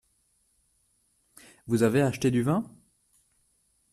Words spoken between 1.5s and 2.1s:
Vous avez